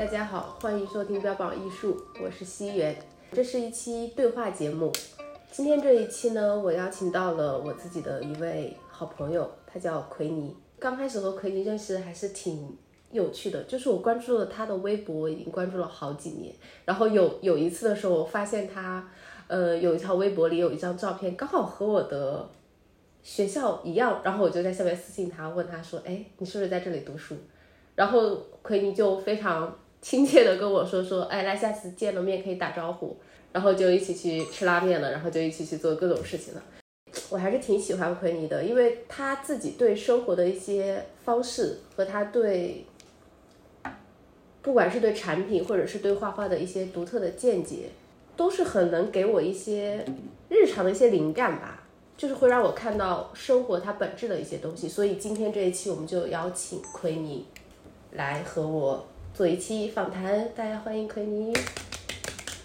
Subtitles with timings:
[0.00, 2.96] 大家好，欢迎收听标榜艺术，我是西元，
[3.34, 4.90] 这是一期对话节目。
[5.52, 10.56] 今天这一期呢，我邀请到了我自己的一位好朋友，他叫奎尼。
[10.78, 12.78] 刚开始和奎尼认识还是挺
[13.12, 16.54] 有趣的，就是我关注了他的微博，已经关注了好几年。
[16.86, 19.06] 然后有有一次的时候，我发现他，
[19.48, 22.48] 呃，有一条微博里有一张照片，刚好和我的
[23.22, 24.22] 学校一样。
[24.24, 27.36] 然后我就在下面私信他，问他说：“哎，你是不是在这里读书？”
[27.96, 33.16] 然后奎尼就非常亲切的跟我说：“说，哎，来，下次见了面可以打招呼。”
[33.52, 36.62] 然后就一起去吃拉面了，然后就一起去做各种事情了。
[37.28, 42.86] 我还是挺喜欢奎尼的，因为他自己对生活的一些方式和他对，
[44.62, 47.90] 不管是对产品或者是对画画的一些独特的见解，
[48.36, 50.04] 都是很能给我一些
[50.48, 51.82] 日常的一些灵感吧，
[52.16, 54.88] 就是会让我看到生活它本质的一些东西。
[54.88, 57.44] 所以今天这一期我们就邀请奎尼
[58.12, 61.52] 来和我做一期访谈，大家欢迎奎尼。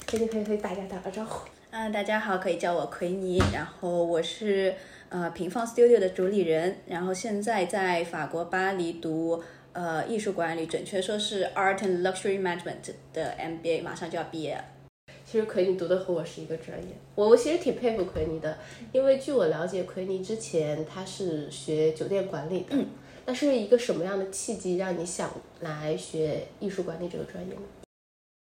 [0.07, 1.47] 奎尼可以和大家打个招呼。
[1.69, 4.73] 嗯，大家好，可以叫我奎尼，然后我是
[5.09, 9.41] 呃平放 Studio 的主理人，然后现在在法国巴黎读
[9.73, 14.65] 呃艺术管理，准确说是 Art and Luxury Management 的 MBA，马上就要毕业了。
[15.25, 18.57] 其实奎尼读的和我是一个专业，我我其实挺佩服奎尼的，
[18.91, 22.85] 因为据我了解，奎尼之前他是学酒店管理的，嗯，
[23.27, 27.61] 那是一个什么样的契机让你想来学艺术管理这个专业呢？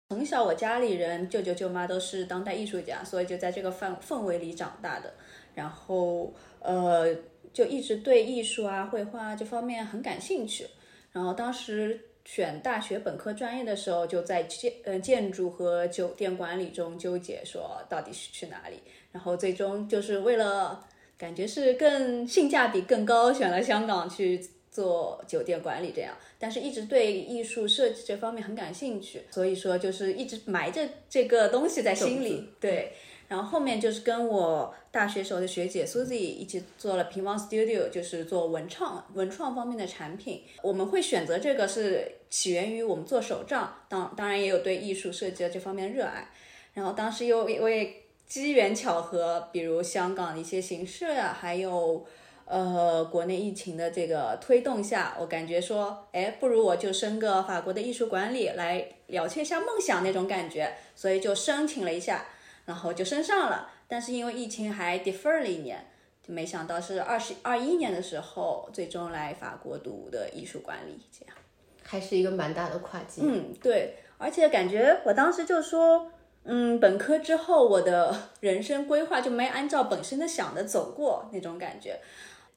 [0.09, 5.11] 从小我家里人舅舅舅妈都是当代艺术家，所以就在这个氛氛围里长大的。
[5.55, 7.15] 然后呃，
[7.51, 10.67] 就一直对艺术啊、绘画这方面很感兴趣。
[11.11, 18.75] 然后当时选大学本科专业的时候，就在建呃建筑和酒店管理中纠结，说到底是去哪里。
[19.11, 20.85] 然后最终就是为了
[21.17, 24.47] 感觉是更性价比更高，选了香港去。
[24.75, 32.49] 做酒店管理这样，但是一直对艺术设计这方面很感兴趣，所以说就是一直埋着这个东西在心里。
[32.59, 32.91] 对，
[33.29, 40.43] 然后后面就是跟我大学时候的学姐 Susie 一起做了平方 Studio，就是做文创文创方面的产品。
[40.61, 46.29] 我们会选择这个是起源于我们做手账，当当然也有对艺术设计的这方面热爱。
[46.73, 52.05] 然后当时又因为机缘巧合，比如香港的一些形式啊，还有。
[52.45, 62.25] 呃，国内疫情的这个推动下，我感觉说，哎，不如我就升个法国的艺术管理来了却一下梦想那种感觉，所以就申请了一下，
[62.65, 63.71] 然后就升上了。
[63.87, 65.87] 但是因为疫情还 defer 了一年，
[66.21, 71.35] 就没想到是二十二一年的时候，最终来法国读的艺术管理，这样
[71.81, 73.23] 还是一个蛮大的跨界。
[73.23, 76.11] 嗯，对，而且感觉我当时就说，
[76.43, 81.99] 嗯，本科之后我的人生规划就没按照本身的想的走过那种感觉。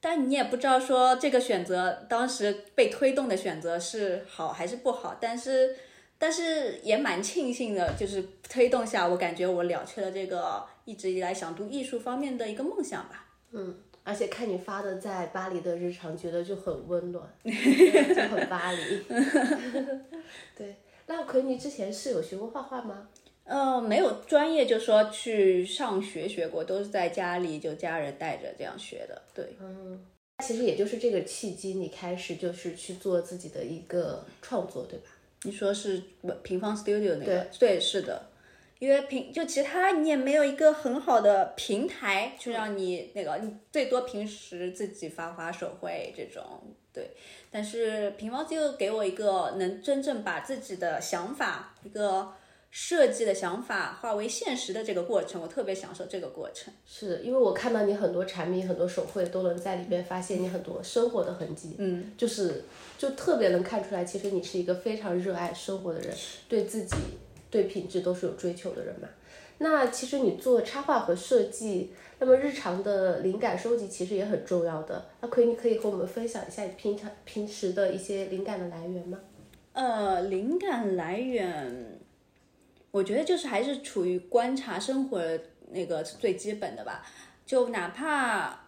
[0.01, 5.77] 但你也不知道说这个选择当时被推动的选择是好还是不好，但是
[6.19, 13.27] 但是也蛮庆幸的，就是推动下我感觉我了却了这个一直以来想读艺术方面的一个梦想吧。
[13.53, 19.03] 嗯，而且看你发的在巴黎的日常，觉得就很温暖， 就很巴黎。
[20.57, 20.77] 对，
[21.07, 23.09] 那奎尼之前是有学过画画吗？
[23.49, 29.23] 呃，没有专业，就说去上学学过，都是在家里就家人带着这样学的。
[29.33, 29.99] 对，嗯，
[30.45, 35.07] 其实也就是这个契机，你开始就是去做自己的一个创作，对吧？
[35.45, 36.03] 你说是
[36.43, 37.47] 平方 studio 那个？
[37.59, 38.27] 对，是的，
[38.81, 46.45] 因为平就其他你也没有一个很好的平台，去让你那个，你最多平时自己发发手绘这种，
[46.93, 47.13] 对。
[47.51, 52.31] 但是平方 studio 给我一个能真正把自己的想法一个。
[52.71, 56.73] 设计的想法化为现实的这个过程，我特别享受这个过程。
[56.87, 62.65] 是因为我看到你很多产品、很多手绘都能在里边发现你很多生活的痕迹，嗯，就是
[62.99, 66.15] 就特别能看出来，其实你是一个非常热爱生活的人，
[66.49, 66.95] 对自己、
[67.51, 69.09] 对品质都是有追求的人嘛。
[69.61, 75.07] 那其实你做插画和设计，那么日常的灵感收集其实也很重要的。
[75.21, 79.19] 那可以，你可以和我们分享一下你平常平时的一些灵感的来源吗？
[79.73, 81.98] 呃，灵感来源。
[82.91, 85.23] 我觉得就是还是处于观察生活
[85.71, 87.05] 那个最基本的吧，
[87.45, 88.67] 就哪怕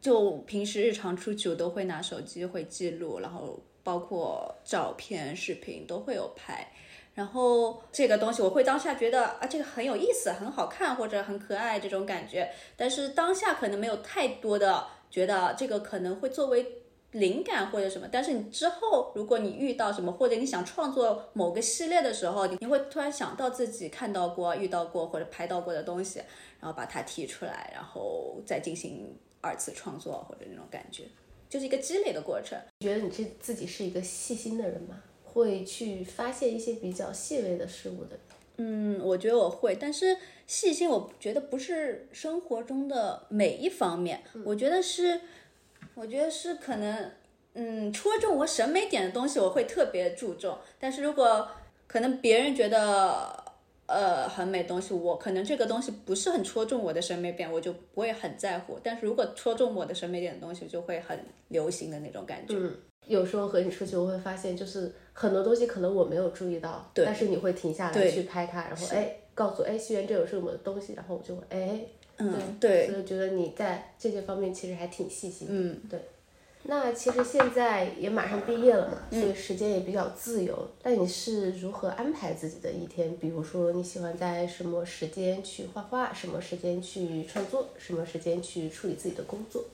[0.00, 6.70] 就平时日常出去，我都会拿手机会记录，然后包括照片、视频都会有拍，
[7.14, 16.81] 然后这个东西我会当下觉得啊这个很有意思、很好看或者很可爱这种感觉，但是当下可能没有太多的觉得这个可能会作为。
[17.12, 26.18] 灵感或者什么，但是你之后，如果你遇到什么，或者你想创作某个系列的时候，你会突然想到自己看到过、遇到过或者拍到过的东西，
[26.60, 31.04] 然后把它提出来，然后再进行二次创作或者那种感觉，
[31.48, 32.58] 就是一个积累的过程。
[32.80, 35.02] 觉得你是自己是一个细心的人吗？
[35.24, 38.18] 会去发现一些比较细微的事物的。
[38.58, 40.16] 嗯，我觉得我会，但是
[40.46, 45.22] 细心，我觉得不是生活中的每一方面，我觉得是，
[45.94, 47.10] 我觉得是可能，
[47.54, 50.56] 嗯，戳中我审美点的东西，我会特别注重。
[50.78, 51.48] 但是如果
[51.86, 53.44] 可能别人觉得，
[53.86, 58.78] 呃，很美东西，我可能这个东西不是很戳中我的审美点，我就不会很在乎。
[58.82, 61.18] 但是如果戳中我的审美点的东西，就会很
[61.48, 62.54] 流行的那种感觉。
[62.56, 62.74] 嗯，
[63.06, 71.80] 有时候和你出去，我会发现就是很多东西可能我没有注意到，但是你会停下来去拍它，然后哎，告诉哎，西元这有什么东西，然后我就会哎，
[72.18, 75.48] 嗯，对，所以觉得你在这些方面其实还挺细心。
[75.50, 76.00] 嗯，对。
[76.64, 80.70] 那其实现在也马上毕业了嘛，所以时间也比较自由。
[80.84, 83.16] 那你是如何安排自己的一天？
[83.16, 89.64] 比如说你喜欢在什么时间去画画，什么时间去创作，什么时间去处理自己的工作？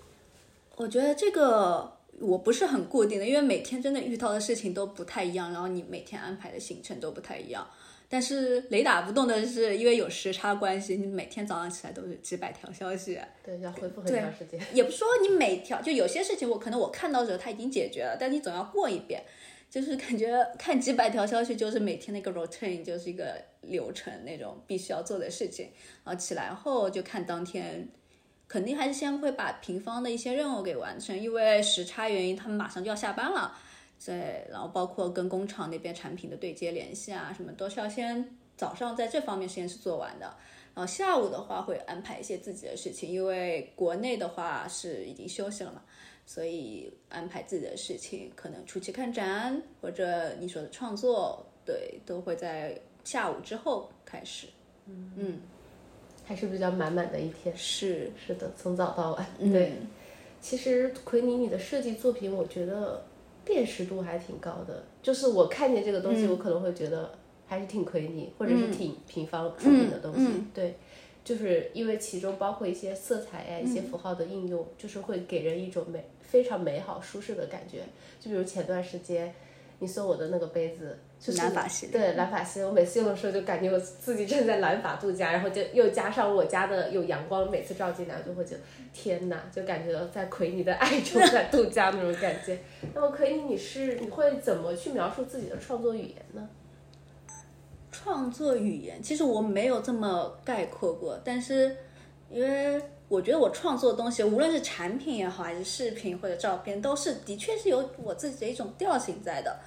[0.76, 7.68] 我觉得这个我不是很固定的，因为每天真的遇到的事情都不太一样，然后你每天安排的行程都不太一样。
[8.10, 14.58] 但是雷打不动的是，因为有时差关系，你每天早上起来都是几百条消息，对，要回复很长时间。
[14.72, 19.22] 也不说你每条，就有些事情我可能我看到的时候它已经解决了，但你总要过一遍，
[19.68, 25.70] 就是感觉看几百条消息就是每天那个 routine 就是一个流程那种必须要做的事情。
[26.02, 27.86] 然后起来后就看当天，
[28.48, 33.54] 肯定还是先会把平方的一些任务给完成，因为时差原因，他们马上就要下班了。
[34.04, 40.26] 对，然后包括跟工厂那边产品的对接联系啊，什么都是要先早上在这方面实验室做完的，
[40.74, 45.82] 然后下午的话会安排一些自己的事情，因为国内的话是已经休息了嘛，
[46.24, 54.46] 所以安排自己的事情，可能出去看展或者你说的创作，对，都会在下午之后开始。
[54.86, 55.40] 嗯，
[56.24, 57.54] 还是比较满满的一天。
[57.56, 59.26] 是是的，从早到晚。
[59.52, 59.72] 对，
[60.40, 63.04] 其实奎尼你的设计作品，我觉得。
[63.48, 67.10] 辨识度还挺高的，就是我看见这个东西，我可能会觉得
[67.46, 70.28] 还是挺魁你，或者是挺平方出品的东西。
[70.52, 70.76] 对，
[71.24, 77.78] 就是因为其中包括一些色彩呀、一些符号的应用，就是会给人一种美、非常美好、舒适的感觉。
[78.20, 79.34] 就比如前段时间。
[79.80, 88.60] 你送我的那个杯子，就是蓝法系对蓝法系，我每次用的时候就感觉我自己正在蓝法度假，然后就又加上我家的有阳光，每次照进来我就会觉得
[88.92, 92.58] 天哪，就感觉在奎尼的爱中在度假那种感觉。
[92.94, 96.48] 那么奎尼，你是你会怎么去描述自己的创作语言呢？
[97.90, 101.76] 创作语言其实我没有这么概括过，但是
[102.30, 102.80] 因为。
[103.08, 109.58] 我觉得我创作的东西，无论是产品也好，还是视频或者照片，都是的确是有我自己的一种调性在的。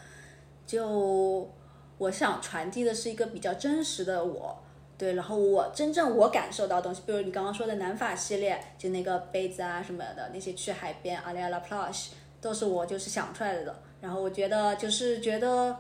[0.72, 1.52] 就
[1.98, 4.58] 我想传递的是一个比较真实的我，
[4.98, 13.76] 对，然后我真正我感受到的东西，比如你刚刚说的南法系列，就那个杯子啊什么的，那些去海边阿里阿拉 plush，都是我就是想出来的。
[14.00, 15.76] 然后我觉得就是觉得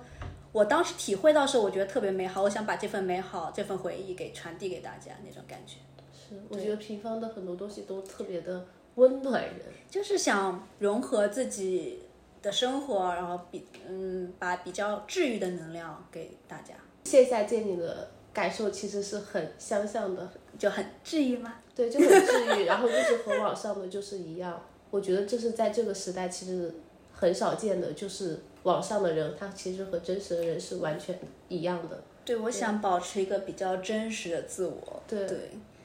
[0.51, 5.77] 我当时体会到时候，我觉得特别美好，我想把这份美好、这份回忆给传递给大家那种感觉。
[6.11, 8.65] 是我觉得平方的很多东西都特别的
[8.95, 9.55] 温暖人，
[9.89, 12.03] 就是想融合自己
[12.41, 16.73] 的生活，然后比嗯把比较治愈的能量给大家。
[17.03, 21.55] 线下见你的感受其实是很相像的，就很治愈吗？
[21.75, 22.65] 对，就很治愈。
[22.65, 26.73] 然后就是和网上的就是一样，我觉得这是在这个时代其实
[27.11, 31.17] 很少见的，就是网上的人他其实和真实的人是完全
[31.47, 32.03] 一样的。
[32.23, 35.03] 对，我想保持一个比较真实的自我。
[35.07, 35.37] 对对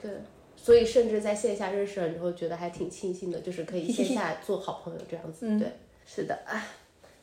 [0.02, 0.10] 对。
[0.58, 5.46] 所以，甚至在线下认识了，之后觉得还挺庆幸的，就是可以线下做好朋友这样子。
[5.58, 5.70] 对，
[6.06, 6.64] 是的啊。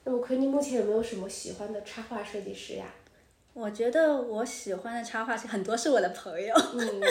[0.03, 2.85] 那么，奎尼目前有没有什么喜欢的插画设计师呀？
[3.53, 6.53] 我觉得我喜欢的插画师很多是我的朋友。
[6.73, 7.01] 嗯，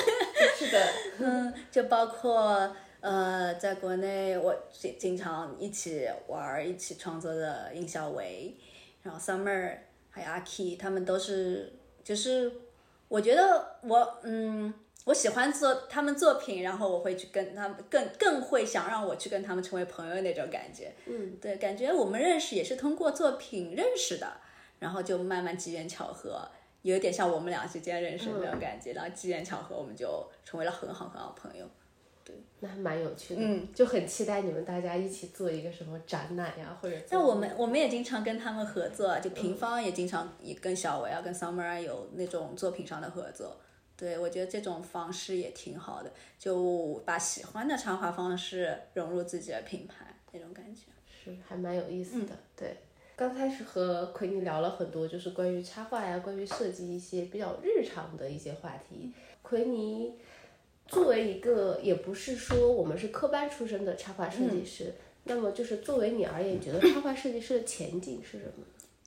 [0.56, 0.86] 是的。
[1.18, 8.54] 嗯，就包括呃，在国内我经经常一起玩、一起创作的殷小维，
[9.02, 9.78] 然后 Summer
[10.10, 11.72] 还有阿 Key，他们都是，
[12.04, 12.52] 就是
[13.08, 14.74] 我觉得我嗯。
[15.04, 20.92] 我喜欢做他们作品，然后我会去跟他们更更会想让我去跟他们成为朋友那种感觉。
[21.06, 24.32] 嗯，对，感觉我们认识也是通过作品认识的，
[24.78, 26.48] 然后就慢慢机缘巧合，
[26.82, 31.66] 有点像我们俩之间认识那种感觉，然后机缘巧合我们就成为了很好很好朋友。
[32.24, 33.40] 对，那还蛮有趣的。
[33.42, 36.96] 嗯，就很期待你们大家一起做一个什么展览呀，或者。
[37.10, 43.56] 那我们我们也经常跟他们合作，就平方也经常也跟小维啊、跟 Summer 啊有那种作品上的合作。
[44.02, 52.36] 对，我觉得这种方式也挺好的，就把喜欢的插画方式融入自己的品牌，那种感觉是还蛮有意思的。
[52.56, 52.78] 对，
[53.14, 59.12] 刚开始和奎尼聊了很多，就是关于插画呀，关于设计一些比较日常的一些话题。
[59.40, 60.14] 奎尼
[60.88, 64.92] 作为一个，也不是说我们是科班出身的插画设计师，
[65.22, 68.64] 那么就是作为你而言，你觉得插画设计师的前景是什么？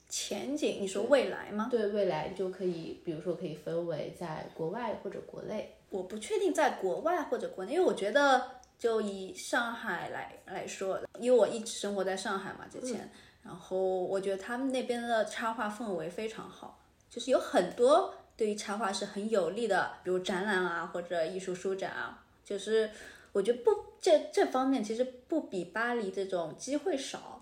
[0.08, 1.68] 前景，你说未来吗？
[1.70, 5.74] 对未来就可以，比如说可以分为在国外或者国内。
[5.90, 13.10] 我不确定在国外或者国内，因为我觉得就以上海来来说，因为我一直生活在上海嘛，之前，
[13.44, 22.90] 然后我觉得他们那边的插画氛围非常好，就是有很多对于插画是很有利的，比如展览啊或者艺术书展啊，就是
[23.32, 23.70] 我觉得不
[24.00, 27.35] 这这方面其实不比巴黎这种机会少，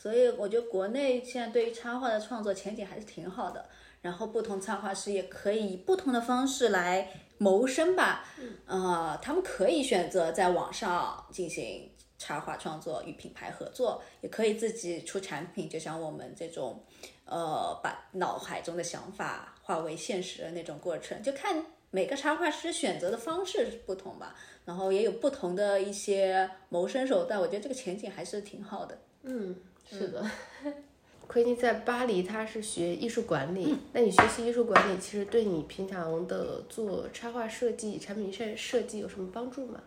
[0.00, 3.68] 所以我觉得国内现在对于插画的创作前景还是挺好的，
[4.00, 7.08] 然后不同插画师也可以以不同的方式来。
[7.40, 8.24] 谋生吧，
[8.66, 11.88] 呃，他们可以选择在网上进行
[12.18, 16.82] 插画创作，与品牌合作，也可以自己出产品，就像我们这种，
[17.26, 28.98] 呃，把脑海中的想法化为现实的那种过程，就看每个插画师选择的方式不同吧，然后也有不同的一些谋生手段，我觉得这个前景还是挺好的。
[29.22, 29.54] 嗯，
[29.90, 30.24] 是的。
[31.28, 33.76] 奎尼在巴黎，他是学艺术管理。
[33.92, 39.78] 那你学习艺术管理，其实对你平常的做插画设计、产品设设计有什么帮助吗？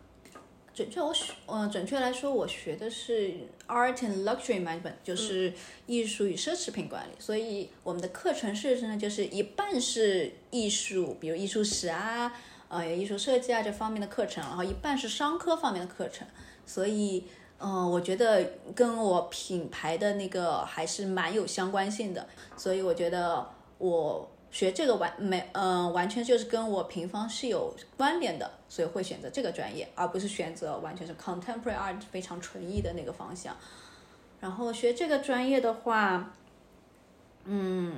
[0.72, 3.34] 准确我学，嗯，准确来说，我学的是
[3.68, 5.52] Art and Luxury Management，就是
[5.88, 7.14] 艺术与奢侈品管理。
[7.18, 12.32] 所以我们的课程设置呢，就是一半是艺术，比如艺术史啊，
[12.70, 16.28] 呃，艺术设计啊这方面的课程，然后一半是商科方面的课程。
[16.68, 17.24] 所以。
[17.64, 22.28] 嗯，我觉得跟我品牌的那个还是蛮有相关性的，
[22.58, 33.56] 所以我觉得我学这个完没，嗯，完全就是跟我平方是有关联的，所以会选择这个专业，而不是选择完全是 contemporary art 非常纯艺的那个方向。
[34.40, 36.34] 然后学这个专业的话，
[37.44, 37.98] 嗯，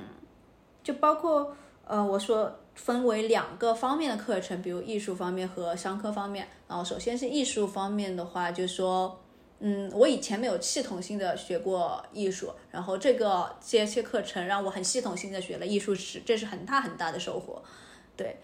[0.82, 1.56] 就包括
[1.86, 6.46] 呃，我说分为两个方面的课程，比如艺术方面和商科方面。
[6.68, 9.18] 然后首先是艺术方面的话，就说。
[9.66, 17.62] 嗯，我以前没有系统性的学过艺术，然后这个这些课程让我很系统性的学了艺术史，这是很大很大的收获。
[18.14, 18.36] 对，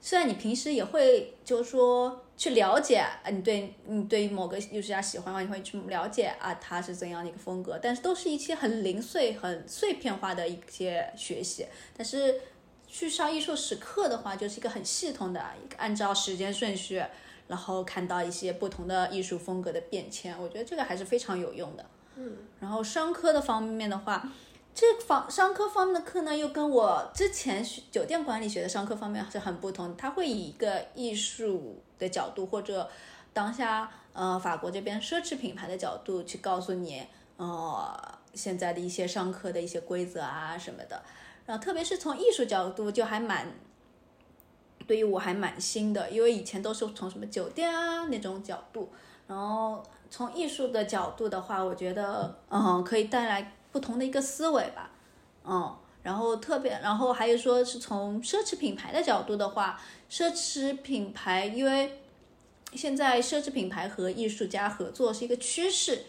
[0.00, 11.66] 虽然你平时也会就是说去了解啊，你对你对某个艺术家喜欢的话，你会去了解啊他是怎样的一个风格，但是都是一些很零碎、很碎片化的一些学习。
[11.96, 12.40] 但是
[12.86, 15.44] 去上艺术史课的话，就是一个很系统的，
[15.78, 17.02] 按照时间顺序。
[17.48, 21.84] 然后看到一些不同的艺术风格的变迁，我觉得这个还是非常有用的。
[22.16, 24.26] 嗯，然后商科的方面的话，
[24.74, 29.96] 这方商科方面的课呢，又跟我之前学酒店管理学的商科方面是很不同。
[29.96, 32.88] 它会以一个艺术的角度，或者
[33.32, 37.06] 当下呃法国这边奢侈品牌的角度去告诉你，
[37.36, 41.02] 呃现在的一些商科的一些规则啊什么的。
[41.44, 43.48] 然后特别是从艺术角度，就还蛮。
[44.86, 48.90] 对于我还蛮新的，因为以前都是从什么酒店啊那种角度，
[49.26, 54.90] 然后从艺术的角度的话，我觉得嗯可以带来不同的一个思维吧，
[55.44, 62.00] 嗯，然后特别，然后还有说是从奢侈品牌的角度的话，奢侈品牌因为
[62.74, 66.04] 现在奢侈品牌和艺术家合作是一个趋势，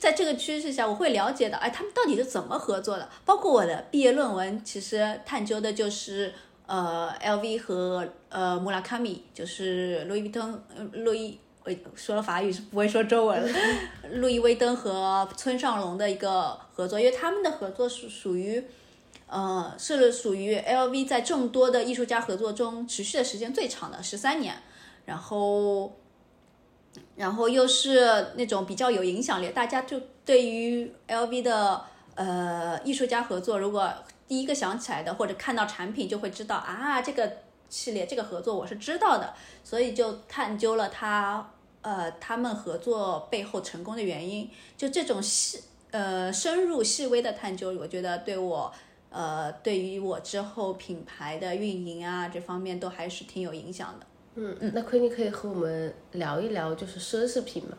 [0.00, 3.08] 在这个趋势下，我会了解到，哎，他们到底是怎么合作的？
[3.24, 6.32] 包括我的毕业论文，其实探究的就是。
[6.66, 13.58] 呃，LV 和呃穆拉卡米就是路易威登，路易我说了法语是不会说中文了。
[14.14, 18.64] 路易威登和村上隆的一个合作，因为他们的合作是属于，
[19.26, 24.54] 呃，是属于 LV 在众多的艺术家合作中持续的时间最长的十三年，
[25.04, 25.92] 然后，
[27.16, 33.92] 然后又是那种比较有影响力，大家就对于 LV 的呃艺术家合作，如果。
[34.32, 37.30] 第一个想起来的，或者看到产品就会知道啊，这个
[37.68, 45.60] 系列这个合作我是知道的，所以就探究了他呃他们合作背后成功的原因，就这种细
[45.90, 48.72] 呃深入细微的探究，我觉得对我
[49.10, 54.06] 呃对于我之后品牌的运营啊这方面都还是挺有影响的。
[54.36, 57.76] 嗯嗯，那亏你可以和我们聊一聊就是奢侈品嘛？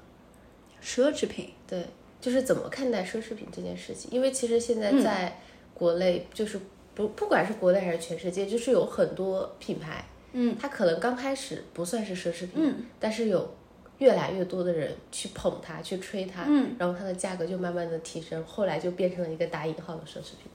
[0.84, 1.88] 奢侈品，对，
[2.22, 4.12] 就是怎么看待奢侈品这件事情？
[4.12, 5.40] 因为其实现在在。
[5.74, 6.60] 国内就是
[6.94, 13.56] 不不管是国内还是全世界，就是有很多品牌，嗯，它可能刚开始不算是奢侈品，嗯，但是有
[13.98, 20.52] 越来越多的人去捧它，去吹它，嗯，然后它的价格就慢慢的提升，后来就变成了一个打引号的奢侈品。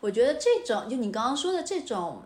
[0.00, 2.22] 我觉得这种就你刚刚说的这种，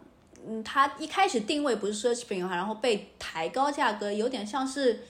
[0.46, 5.00] 嗯，它一开始定位不是奢侈品的话，然后被抬高价格，有点像是。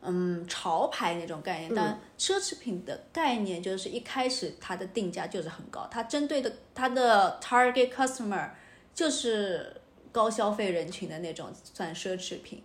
[0.00, 8.50] 嗯，潮牌那种概念，但奢侈品的概念就是一开始它的定价就是很高，它针对的它的 target customer
[8.94, 9.80] 就是
[10.12, 12.62] 高消费人群的那种算奢侈品。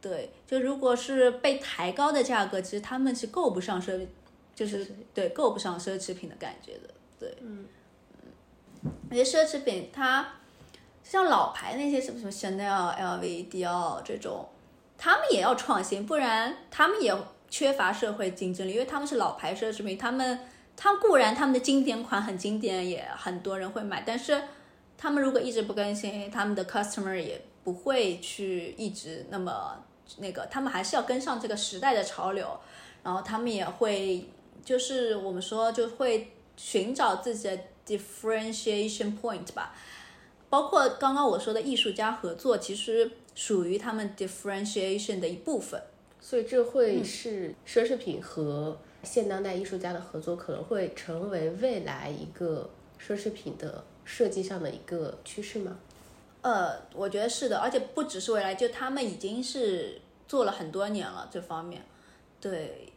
[0.00, 4.06] 对，就如果是被抬高的价格，其实他们是够不上奢，
[4.54, 6.94] 就是对够不上奢侈品的感觉的。
[7.18, 7.66] 对，嗯，
[9.10, 10.34] 有些奢侈品它
[11.02, 14.48] 像老牌那些什么什么 Chanel、LV、迪奥这种，
[14.98, 17.16] 他们也要创新，不然他们也
[17.48, 20.40] 缺乏社会竞争力，因为他们是老牌奢侈品，他们
[20.76, 24.42] 他固然他们的经典款很经典，也很多人会买，但是
[24.98, 29.82] 他们如果一直不更新，他们的 customer 也不会去一直那么
[30.18, 32.58] 那个，他们还是要跟上这个时代的潮流，
[33.02, 34.28] 然后他们也会
[34.64, 39.74] 就是我们说就会寻找自己的 differentiation point 吧。
[40.50, 45.80] 包括刚刚我说的艺术家合作，其实属于他们 differentiation 的一部分。
[46.20, 52.68] 所以这会是奢侈品和现当代艺术家的合作，可能会成为未来一个
[53.00, 55.78] 奢侈品的设计上的一个趋势吗？
[56.42, 61.82] 呃，我觉得是的，而且不只是未来，就他们已经是做了很多年了这方面。
[62.40, 62.92] 对，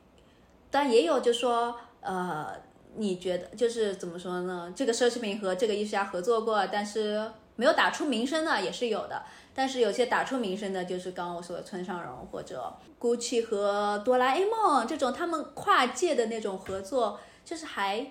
[0.72, 2.56] 但也有就说，呃，
[2.96, 4.74] 你觉得就是怎么说呢？
[4.76, 9.24] 这个奢侈品和这个艺术家合作过，但是没有打出名声的也是有的。
[9.54, 18.06] 但是有些打出名声的，就是刚刚我说的村上荣或者 GUCCI 和哆啦 A 梦这种，他们跨界的那种合作，就是还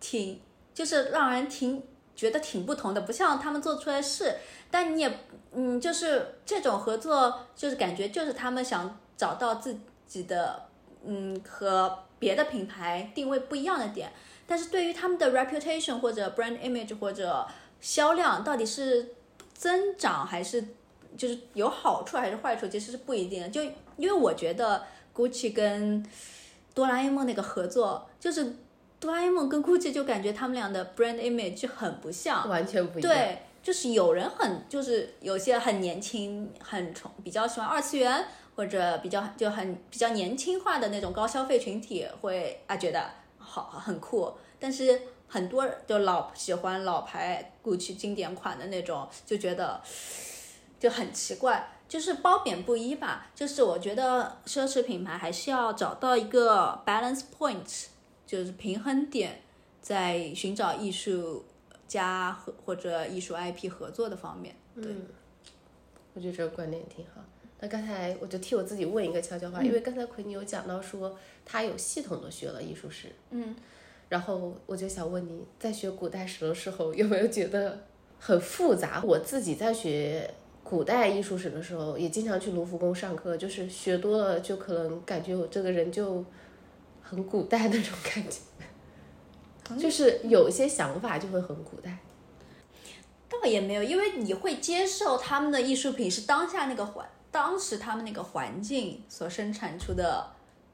[0.00, 0.40] 挺，
[0.74, 1.82] 就是让人挺
[2.14, 4.36] 觉得挺不同的，不像他们做出来是，
[4.70, 5.18] 但你也，
[5.52, 10.66] 嗯，就是这种合作，就是感觉就是他们想找到自己的，
[11.04, 14.12] 嗯，和别的品牌定位不一样的点。
[14.46, 17.46] 但是对于他们的 reputation 或者 brand image 或者
[17.80, 19.14] 销量，到底是
[19.54, 20.62] 增长还是
[21.16, 23.48] 就是有好处还是坏处，其实是不一定的。
[23.48, 23.62] 就
[23.96, 24.84] 因为我觉得
[25.14, 26.04] GUCCI 跟
[26.74, 28.56] 哆啦 A 梦那个合作，就是
[28.98, 33.12] 哆啦 A 梦跟 GUCCI 就感觉他们俩的 brand image 很不像，完全不一样。
[33.12, 49.80] 对，就是有人很就是有些很年轻，很宠，比较喜欢二次元或者比较就很比较年轻化的那种高消费群体会啊觉得好很酷，但是很多就老喜欢老牌 GUCCI 经典款的那种就觉得
[50.80, 51.70] 就很奇怪。
[51.86, 57.86] 就是褒贬不一吧，就是我觉得奢侈品牌还是要找到一个 balance point，
[58.26, 59.42] 就是平衡点，
[59.80, 61.44] 在寻找艺术
[61.86, 64.56] 家和或者艺术 IP 合作的方面。
[64.74, 65.06] 对，嗯，
[66.14, 67.20] 我觉得这个观点挺好。
[67.60, 73.54] 那刚才我就替我自己问一个悄悄话，因为刚才奎尼有讲到说他有系统的学了艺术史，嗯，
[74.08, 77.84] 然后我就想问你在学古代史的时候有没有觉得
[78.18, 79.02] 很复杂？
[79.04, 86.24] 我自己在学古代艺术史的时候，也经常去卢浮宫上课，就是学多了就可能感觉我这个人就
[87.02, 91.98] 很古代那种感觉，就是有一些想法就会很古代。
[93.28, 100.24] 倒也没有，因为你会接受他们的艺术品是当下那个环，当时他们那个环境所生产出的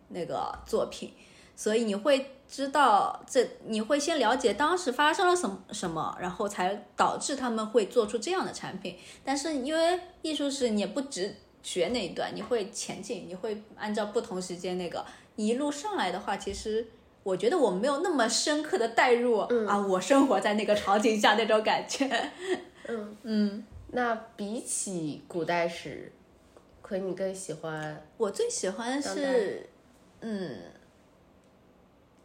[0.08, 1.12] 那个作品，
[1.60, 8.96] 所以你会知道这，你会先了解当时发生了什么什么，然后才导致他们会做出这样的产品。
[9.22, 16.86] 但是因为艺术史你也不只学那一段，你会前进，你会按照不同时间那个，你一路上来的话，其实。
[17.22, 22.08] 我觉得我没有那么深刻的代入、啊，我生活在那个场景下那种感觉。
[22.88, 26.10] 嗯嗯，那比起古代史，
[26.80, 29.68] 可你更喜欢我最喜欢是，
[30.22, 30.60] 嗯，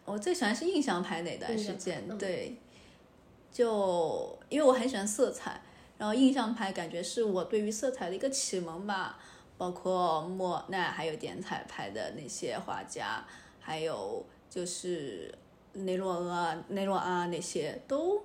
[0.06, 2.56] 我最喜欢是印象派那段时间，嗯对，
[3.52, 5.60] 就因为我很喜欢色彩，
[5.98, 9.18] 然后印象派感觉是我对于色彩的一个启蒙吧，
[9.58, 13.26] 包括莫奈还有点彩派的那些画家，
[13.60, 15.34] 还有就是
[15.74, 18.24] 雷诺阿、雷诺阿那些都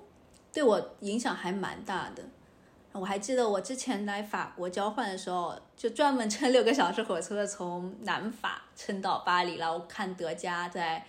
[0.53, 2.23] 对我影响还蛮大的。
[2.93, 11.07] 我还记得我之前来法国交换的时候，就专门乘 六个小时火车从南法乘到巴黎，然后看德加在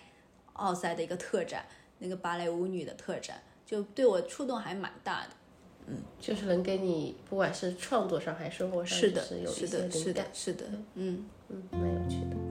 [0.54, 1.64] 奥赛的一个特展，
[1.98, 5.28] 那个芭蕾舞女的特展，就对我触动还蛮大的。
[5.88, 11.24] 嗯就是能给你不管是创作上还是生活上，是的是有，一是的，些灵是的，，是的，嗯。
[11.48, 12.41] 嗯，蛮有趣的。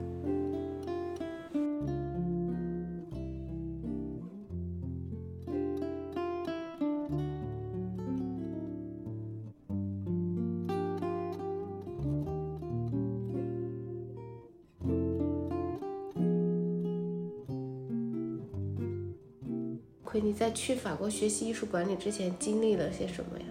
[20.42, 23.44] 在去法国学习艺术管理之前经历了些什么呀？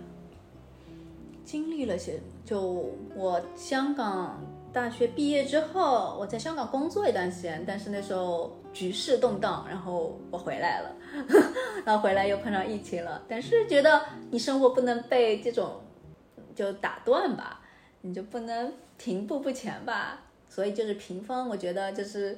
[1.46, 2.62] 经历了些，就
[3.16, 10.94] 我香港大学毕业之后，我在香港工作一段时间，但是那时候局势动荡，然后我回来了，
[11.86, 13.24] 然后回来又碰上疫情了。
[13.26, 15.80] 但是觉得你生活不能被这种
[16.54, 17.62] 就打断吧，
[18.02, 20.24] 你就不能停步不前吧。
[20.50, 22.38] 所以就是平方，我觉得就是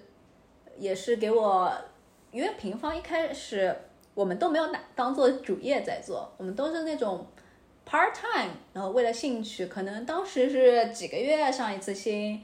[0.78, 1.72] 也是给我，
[2.32, 3.76] 因为平方一开始
[4.13, 7.26] 我们都没有拿当做主业在做，我们都是那种
[7.88, 12.41] part time，然后为了兴趣，可能当时是几个月上一次新，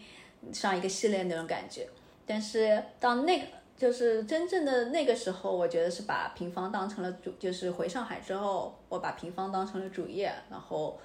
[0.52, 1.88] 上一个系列那种感觉。
[2.26, 3.46] 但是到那个
[3.78, 11.00] 就是真正的那个时候，我觉得是把平方当成了主，就是回上海之后，我把平方当成了主业，然后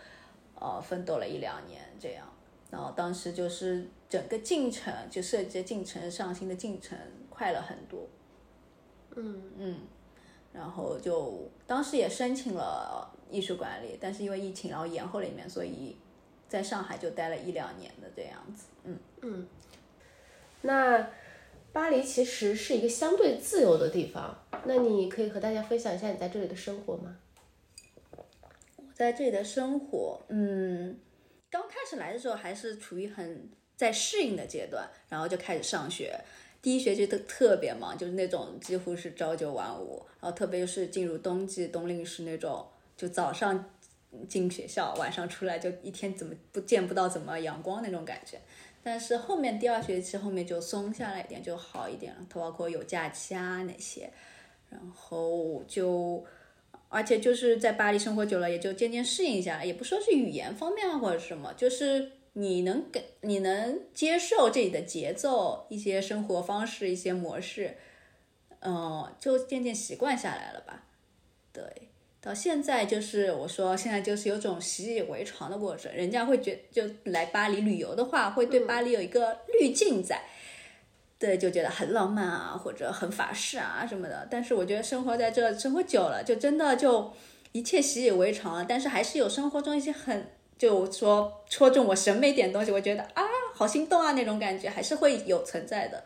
[0.59, 2.27] 呃奋斗了一两年这样。
[2.71, 6.99] 然后当时就是整个进程，就设计的进程、上新的进程
[7.31, 8.01] 快了很多。
[9.15, 9.79] 嗯嗯，
[10.55, 15.97] 然后就当时也申请了艺术管理，但是因为疫情，然后延后了一年，所以
[16.49, 18.67] 在上海就待了一两年的这样子。
[18.85, 19.49] 嗯嗯，
[20.63, 21.11] 那
[21.73, 27.17] 巴黎其实是一个相对自由的地方，那你可以和大家分享一下你在这里的生活吗？
[28.77, 30.97] 我在这里的生活，嗯，
[31.51, 36.17] 刚开始来的时候还是处于很在适应的阶段，然后就开始上学。
[36.65, 43.69] 第一学期都特别忙，就是那种几乎是朝九晚五，然后特别是进入冬季冬令时那种，就早上
[44.27, 48.39] 进学校，晚上出来就一天怎么不见不到怎么阳光那种感觉。
[48.83, 54.11] 但是后面第二学期后面就松下来一点，就好一点了，包括有假期啊那些，
[54.71, 56.25] 然后就
[56.89, 62.13] 而且就是在巴黎生活久了，也就渐渐适应下来，也不说是语言方面啊或者什么，就是。
[62.37, 67.77] 你能给你能接受这里的节奏、一些生活方式、一些模式，
[68.61, 70.83] 嗯，就渐渐习惯下来了吧。
[71.53, 71.63] 对，
[72.21, 75.93] 到现在就是我说现在就是有种习以为常的过程。
[75.95, 80.25] 人家会觉就来巴黎旅游的话，会对巴黎有一个滤镜在，
[81.21, 84.27] 对，就觉得很浪漫啊，或者很法式啊什么的。
[84.29, 87.13] 但是我觉得生活在这生活久了，就真的就
[87.53, 88.67] 一切习以为常了。
[88.69, 90.27] 但是还是有生活中一些很。
[90.65, 93.23] 就说戳中我审美点东西，我觉得啊，
[93.53, 96.03] 好心动啊，那种感觉还是会有存在的。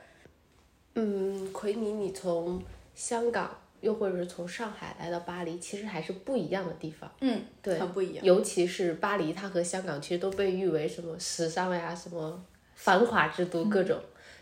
[0.96, 2.60] 嗯，奎尼，你从
[2.92, 7.08] 香港又或者是从上海来到巴黎，其实还是不一样的地方。
[7.20, 8.24] 嗯，对，很不一样。
[8.24, 12.44] 尤其是巴黎，它和香港其实都被誉为什么时尚呀、什么
[12.74, 13.96] 繁华之都，各种。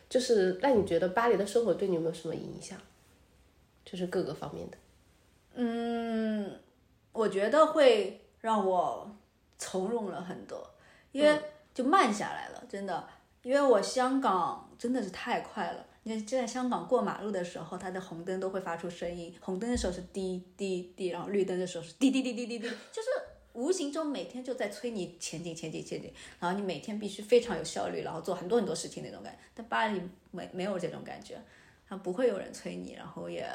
[0.08, 2.78] 就是那你觉得巴黎的生活对你有没有什么影响？
[3.84, 4.78] 就是各个方面的。
[5.56, 6.58] 嗯，
[7.12, 9.14] 我觉得会让我。
[9.58, 10.68] 从容了很多，
[11.12, 11.40] 因为
[11.74, 13.08] 就慢下来了，真的。
[13.42, 23.08] 因为我香港真的是太快了，你看就在香港过马路的时候，它的红灯都会发出声音，红灯的时候是滴滴滴，然后绿灯的时候是滴滴滴滴滴滴，就是
[23.52, 29.38] 无形中每天就在催你前进前进前进，然后你每天必须非常有效率，然后做很多很多事情那种感觉。
[29.54, 31.40] 但巴黎没没有这种感觉，
[31.88, 33.48] 它不会有人催你，然后也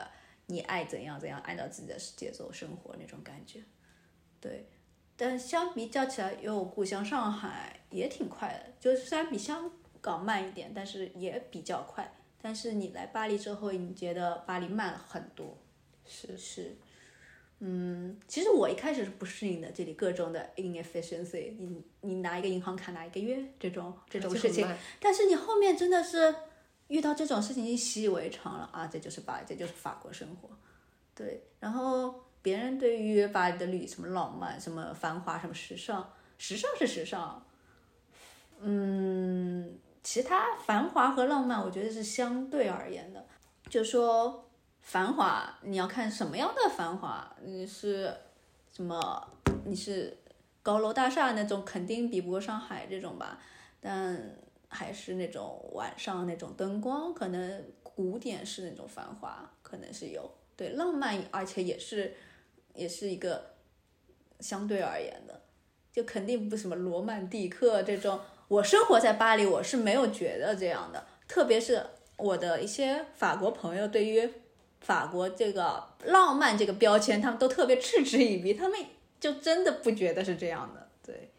[0.46, 3.60] 你爱怎样怎样，按照自己的节奏生活那种感觉，
[4.40, 4.70] 对。
[5.22, 9.70] 但相比较起来，因为我故乡上海也挺快的，就是虽然比香
[10.02, 12.12] 港慢一点，但是也比较快。
[12.42, 15.56] 但是你来巴黎之后，你觉得巴黎慢了很多？
[16.08, 16.76] 是是，
[17.60, 24.68] 嗯，其实我一开始是不适应的，这里各种的 inefficiency，你你拿一个银行卡拿一个月这种这种事情，
[25.00, 26.34] 但是你后面真的是
[26.88, 30.50] 遇到这种事情，你习以为常了啊，这就是巴黎，这就是法国生活，
[31.14, 32.24] 对，然后。
[32.44, 37.46] 别人对于巴黎的旅什么浪漫、什么繁华、什么时尚，时尚是时尚，
[38.60, 43.24] 嗯，其他繁华和浪漫，我觉得是相对而言的。
[43.70, 44.50] 就说
[44.82, 48.12] 繁华，你要看什么样的繁华，你是
[48.76, 49.28] 什么？
[49.66, 50.18] 你是
[50.64, 53.40] 高楼大厦那种，肯定比不过上海这种吧。
[53.80, 54.36] 但
[54.68, 62.16] 还是那种晚上那种灯光，可能古典式那种繁华，可能是有对浪漫，而且也是。
[62.74, 63.54] 也是一个
[64.40, 65.42] 相对而言的，
[65.92, 68.20] 就肯定不什么罗曼蒂克这种。
[68.48, 71.06] 我生活在巴黎，我是没有觉得这样的。
[71.28, 71.86] 特别是
[72.18, 74.30] 我的一些法国朋友，对于
[74.82, 78.80] 法国这个浪漫这个标签，他们都特别嗤之以鼻，他们
[79.20, 80.88] 就真的不觉得是这样的。
[81.06, 81.32] 对，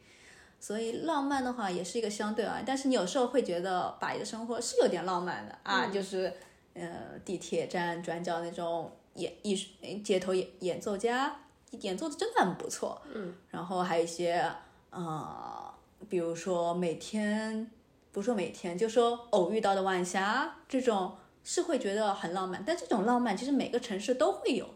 [0.58, 2.64] 所以浪漫的话也是一个相对而言。
[2.66, 6.32] 但是你有时候会觉得巴黎的生活是有点浪漫的啊，就是
[6.74, 8.90] 呃地铁站转角那种。
[9.14, 9.68] 演艺术
[10.02, 11.44] 街头演演奏家
[11.80, 14.50] 演奏的真的很不错，嗯，然后还有一些
[14.90, 15.74] 呃，
[16.08, 17.70] 比如说每天
[18.10, 24.68] 不说每天，就说偶遇到的晚霞这种是会觉得很浪漫，但这种浪漫其实每个城市都会有，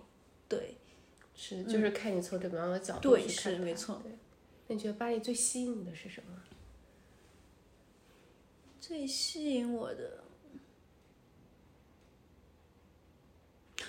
[0.49, 0.77] 对，
[1.35, 4.13] 是就是看你从什么样的角度对是没错，对，
[4.69, 6.29] 那你觉得巴黎最吸引你的是什么？
[8.81, 10.25] 最吸引我的。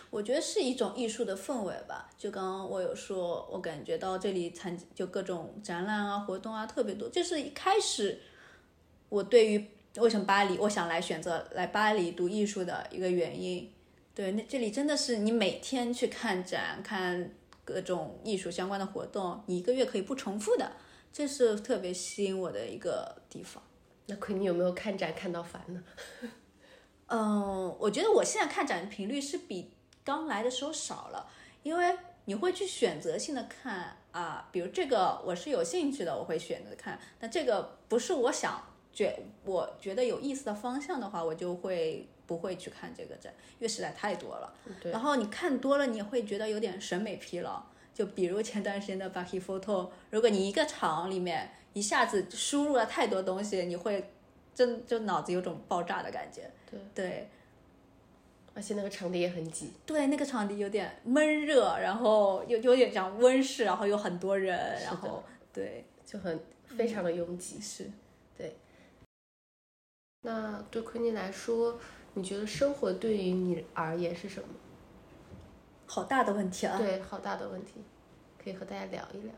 [0.10, 7.10] 我觉得是一种艺术的氛围吧，就刚刚我有说，我感觉到这里参就各种展览啊、活动啊特别多。
[7.10, 8.20] 就是一开始，
[9.10, 9.65] 我对于
[9.98, 13.72] 为什么巴黎，我想来选择来巴黎读艺术的一个原因，
[14.15, 17.32] 对，那这里真的是你每天去看展、看
[17.65, 20.72] 各种艺术相关的活动，你一个月可以不重复的，
[21.12, 23.62] 这是特别吸引我的一个地方。
[24.06, 25.84] 那亏你有没有看展看到烦呢？
[27.08, 29.72] 嗯，我觉得我现在看展的频率是比
[30.08, 31.30] 刚来的时候少了，
[31.63, 31.93] 因为
[32.24, 36.98] 你会去选择性的看啊，比如这个我是有兴趣的，我会选择看。
[37.20, 44.54] 那这个不是我想觉我觉得有意思的方向的话，我就会不会去看这个展，因为实在太多了。
[44.86, 47.62] 然后你看多了，你会觉得有点审美疲劳。
[47.93, 54.10] 就比如前段时间的 Bucky Photo，如果你一个场里面一下子输入了太多东西，你会
[54.56, 56.50] 真就脑子有种爆炸的感觉。
[56.72, 57.30] 对对
[58.58, 59.72] 而且那个场地也很挤。
[59.86, 67.62] 对，那个场地有点闷热，然后有有点像温室，然后有很多人，然后对就很非常的拥挤。
[67.62, 67.88] 是。
[68.36, 68.58] 对
[70.24, 71.80] 那对昆妮来说，
[72.15, 74.50] 你觉得生活对于你而言是什么？
[75.86, 76.80] 好大的问题啊！
[76.80, 77.84] 对，好大的问题，
[78.43, 79.32] 可以和大家聊一聊。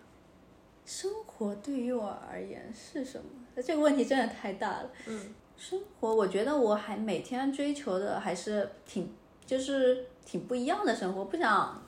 [0.86, 3.29] 生活对于我而言是什么？
[3.62, 4.91] 这个问题真的太大了。
[5.08, 9.13] 嗯，生活，我觉得我还每天追求的还是挺，
[9.45, 11.84] 就是挺不一样的生活，不想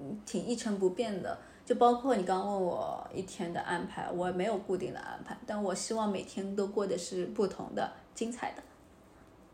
[0.00, 1.36] 嗯挺一成不变的。
[1.64, 8.62] 就包括你刚刚问我一天的安排，我没有固定的安排，但我希望每天都过的是不同的、精彩的。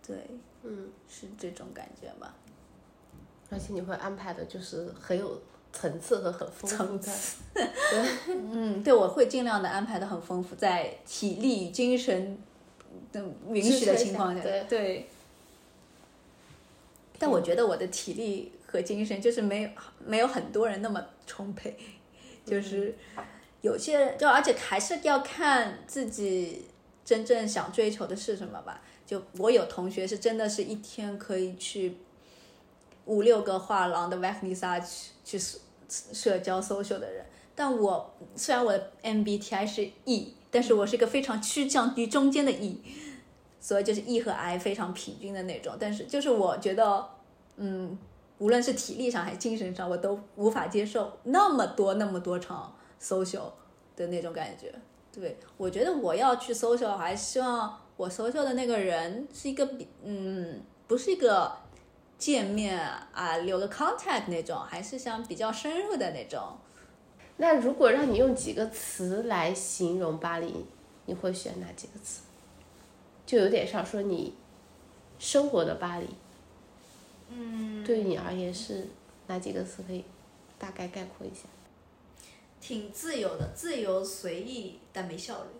[0.06, 0.16] 对，
[0.62, 2.34] 嗯，是这种感觉吧。
[3.50, 5.40] 而且你会安排的就是很有
[5.72, 7.12] 层次和很丰富的。
[8.52, 12.38] 嗯，对，我会尽量的安排的很丰富，在体力与精神
[13.12, 15.08] 的允许的情况下，对。
[17.18, 19.70] 但我觉得我的体力和精神就是没有
[20.06, 21.76] 没有很多人那么充沛，
[22.46, 22.94] 就是
[23.60, 26.66] 有些人就而且还是要看自己
[27.04, 28.82] 真正想追求的是什么吧。
[29.04, 31.96] 就我有同学是真的是一天可以去
[33.06, 35.58] 五六个画廊的 v a c n i s a 去去社
[35.88, 42.80] 社交 social 的人，但我虽然我的 MBTI 是 E，但是我是一个非常趋向于中间的 E，
[43.60, 45.76] 所以就是 E 和 I 非常平均的那种。
[45.78, 47.06] 但是就是我觉得，
[47.56, 47.98] 嗯，
[48.38, 53.50] 无论是体力上还是精神上，我都无法接受那么多那么多场 social
[53.94, 54.74] 的那种感觉。
[55.12, 61.52] 对我觉得我要去 social，还希望我 social 的那个人是一个比嗯，不是一个
[62.16, 62.80] 见面
[63.12, 66.56] 啊留个 contact 那种，还是想比较深入的那种。
[67.38, 70.66] 那如果让你用几个词来形容巴黎，
[71.06, 72.20] 你会选哪几个词？
[73.24, 74.34] 就有点像说你
[75.18, 76.06] 生活的巴黎，
[77.30, 78.88] 嗯，对于你而言是
[79.26, 80.04] 哪几个词可以
[80.58, 81.44] 大概概括一下？
[82.60, 85.50] 挺自由的，自由随意但没效率，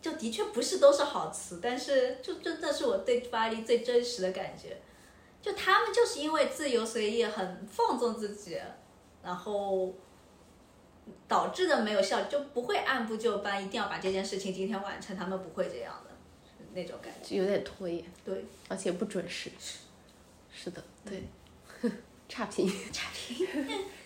[0.00, 4.78] 就的确不是都是好词，但是就真的是我对巴黎最真实的感觉。
[5.40, 8.58] 就他们就是因为自由随意，很放纵自己，
[9.22, 9.92] 然后
[11.28, 16.10] 导致的没有效，就不会按部就班，一定要把这件事情今天完成，他们不会这样的，
[16.44, 17.36] 是那种感觉。
[17.36, 19.50] 就有点拖延，对，而且不准时。
[20.54, 21.22] 是的，对，
[22.28, 22.70] 差评。
[22.92, 23.46] 差评。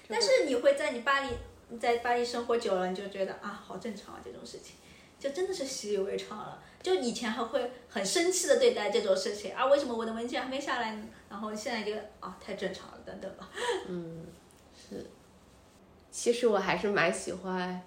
[0.08, 1.30] 但是你会在你巴黎，
[1.68, 4.76] 你在巴黎生活久了，你就觉得啊，好正常啊，这种事情，
[5.18, 6.62] 就真的是习以为常了。
[6.80, 11.04] 就以前还会很生气的对待这种事情啊，为什么我的文件还没下来呢？
[11.28, 13.50] 然后现在就啊，太正常了，等等吧。
[13.88, 14.24] 嗯
[14.72, 15.04] 是，
[16.16, 17.78] 其实我还是蛮喜欢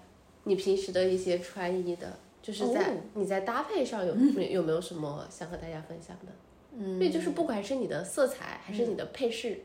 [0.44, 6.32] 你平时的一些穿衣的，就是在、哦你在搭配上有有没有什么想和大家分享的？
[6.78, 9.58] 嗯，因为就是不管是你的色彩还是你的配饰，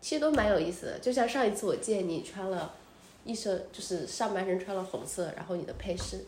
[0.00, 0.98] 其实都蛮有意思的。
[1.00, 2.74] 就像上一次我见你穿了
[3.26, 6.24] 一身，就是上半身穿了红色，然后你的配饰，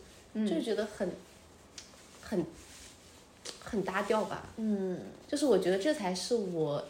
[0.47, 1.11] 就觉得很
[2.21, 2.45] 很
[3.59, 4.49] 很搭调吧。
[4.57, 6.85] 嗯，就是我觉得这才是我，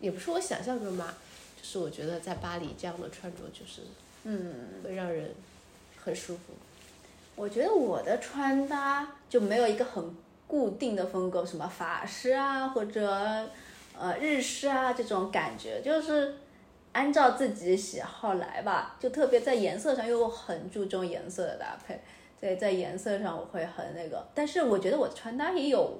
[0.00, 1.23] 也不是我想象中吧，就
[1.64, 3.80] 是我觉得在巴黎这样的穿着就是，
[4.24, 5.30] 嗯，会让人
[5.96, 6.52] 很舒服。
[7.34, 10.14] 我觉得我的穿搭就没有一个很
[10.46, 13.48] 固定的风格，什么法式啊或者
[13.98, 16.36] 呃日式啊这种感觉，就是
[16.92, 18.96] 按照自己喜好来吧。
[19.00, 21.98] 就特别在颜色上，因为我很注重颜色的搭配，
[22.40, 24.24] 在在颜色上我会很那个。
[24.34, 25.98] 但是我觉得我的穿搭也有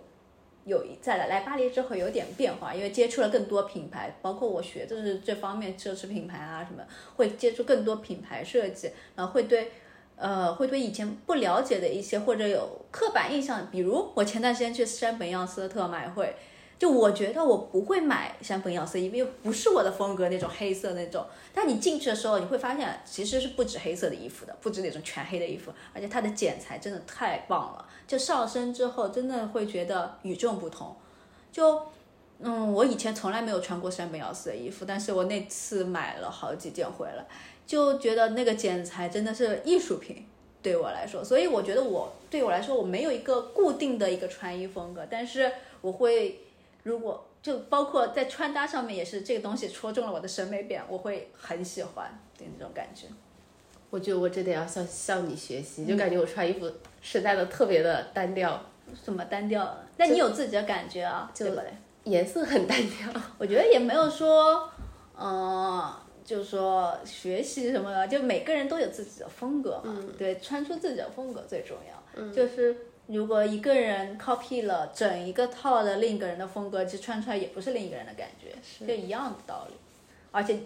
[0.64, 6.82] 有再来来巴黎之后有点变化，因为接触了更多品牌，包括我学的是这方面奢侈品牌啊什么，
[7.16, 9.70] 会接触更多品牌设计，然后会对。
[10.16, 16.36] 呃，会对以前不了解的一些或者有刻板印象，比如我前段时间去山本耀司的特卖会，
[16.84, 21.24] 就我觉得我不会买山本耀司，因为不是我的风格那种黑色那种。
[21.54, 27.88] 但你进去的时候，你会发现其实是不止黑色的衣服的，不止那种全黑的衣服，而且它的剪裁真的太棒了。
[28.06, 30.94] 就上身之后，真的会觉得与众不同。
[31.50, 31.80] 就
[32.40, 37.24] 嗯，我以前从来没有穿过山本耀司的衣服，但是我那次买了好几件回来，
[37.66, 40.26] 就觉得那个剪裁真的是艺术品，
[40.62, 41.24] 对我来说。
[41.24, 46.40] 所以我觉得我对我来说，我没有一个固定的一个穿衣风格，但是我会，
[46.84, 52.06] 如果就包括在穿搭上面也是这个东西戳中了我的审美点，我会很喜欢
[52.38, 53.06] 的那种感觉。
[53.90, 56.70] 我觉得我真的要向向你学习，就感觉我穿衣服
[57.00, 58.60] 实在的特别的单调，
[59.04, 59.76] 什么单调？
[59.96, 61.64] 那你有自己的感觉啊，对不对？
[62.04, 63.08] 颜色很单调。
[63.38, 64.68] 我觉得也没有说，
[65.16, 65.94] 嗯、
[66.24, 69.96] 就是说学习什么的，就每个人都有自己的风格嘛。
[70.18, 72.32] 对，穿出自己的风格最重要。
[72.32, 79.74] 就是如果一个人 copy 了整一个套的另一个人的风格，其实穿出来也不是另一个人的感觉，是就一样的道理。
[80.30, 80.58] 而且，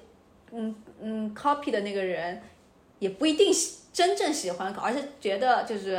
[0.53, 2.41] 嗯嗯，copy 的那个人
[3.01, 5.91] 也不一定喜真正喜欢，而是觉得就是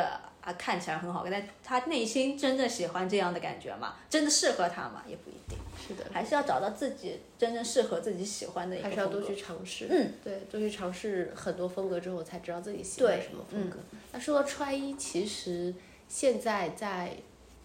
[0.41, 5.57] 啊看起来很好看，但他内心真正喜欢这样的感觉嘛，真的适合他嘛，也不一定。
[5.77, 9.87] 是的，还是要找到自己真正适合自己喜欢的一个还是要多去尝试。
[9.89, 13.77] 嗯，对，多去尝试很多风格之后，才知道自己喜欢什么风格。
[14.11, 15.73] 那说到穿衣，其实
[16.09, 17.11] 现在在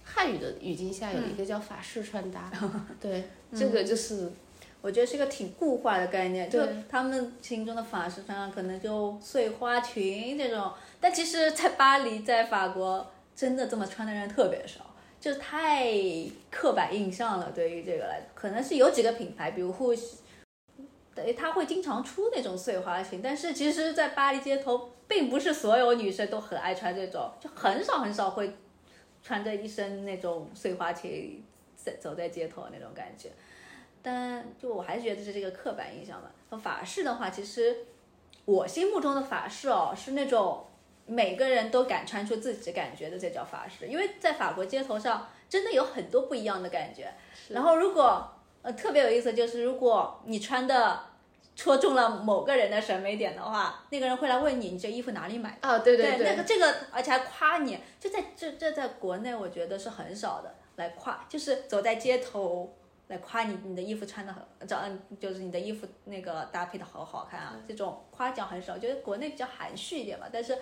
[0.04, 2.52] 汉语的语境下有一个叫法式穿搭，
[3.00, 3.24] 对，
[3.56, 4.30] 这个就是
[4.82, 15.94] 我觉得是一个挺固化的概念，就他们心中的法式穿搭可能就碎花裙这种，但其实，在巴黎，在法国，真的这么穿的人特别少，就是太
[16.50, 17.50] 刻板印象了。
[17.50, 20.18] 对于这个来，可能是有几个品牌，比如护喜，
[21.14, 28.56] 对，他会经常出那种碎花裙，但是其实，在巴黎街头，并不是所有女生都很爱穿这种，就很少很少会
[29.22, 31.42] 穿着一身那种碎花裙
[31.76, 33.30] 在走在街头那种感觉。
[34.02, 36.30] 但就我还是觉得是这个刻板印象吧。
[36.50, 37.86] 和法式的话，其实
[38.44, 40.66] 我心目中的法式哦，是那种
[41.06, 43.86] 每个人都敢穿出自己感觉的，这叫法式。
[43.86, 47.14] 因为在法国街头上，真的有很多不一样的感觉。
[47.48, 48.30] 然后如果
[48.64, 50.98] 呃特别有意思，就是如果你穿的
[51.54, 55.68] 戳中了某个人的审美点的话，那个人会来问你，你这衣服哪里买的？
[55.68, 62.74] 啊，对对，对，那个这个，而且还夸你，就在这这在国内，我觉得是很少的来夸，就是走在街头
[63.08, 70.56] 来夸你，你的衣服穿的很，找嗯，就是你的衣服那个搭配的好好看啊，这种夸奖很少，觉得国内比较含蓄一点吧，但是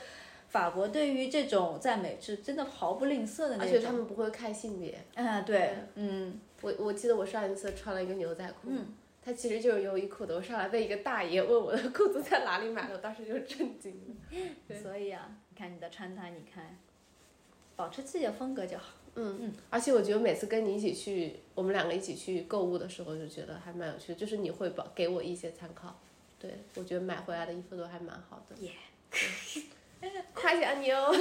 [0.48, 5.02] 法国对于这种赞美是真的毫不吝啬的那种而且他，们不会看性别。
[5.14, 8.70] 嗯，对，嗯，我我记得我上一次穿了一个牛仔裤，
[9.24, 10.34] 它其实就是优衣库的。
[10.34, 14.74] 我上来被一个大爷问我的裤子在哪里买的，我当时就震惊了。
[14.82, 16.78] 所以啊，你看你的穿搭，你看，
[17.76, 18.94] 保持自己的风格就好。
[19.14, 26.00] 嗯嗯，而且我觉得每次跟你一起去，我们两个一起去购物的时候，就觉得还蛮有趣的，就是你会帮给我一些参考。
[26.38, 28.56] 对，我觉得买回来的衣服都还蛮好的。
[28.62, 28.72] 耶
[30.00, 31.12] 对 夸奖你哦。